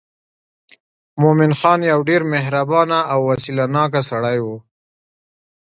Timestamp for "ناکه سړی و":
3.75-4.47